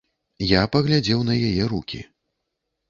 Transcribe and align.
Я 0.51 0.61
паглядзеў 0.75 1.21
на 1.29 1.37
яе 1.51 1.63
рукі. 1.77 2.05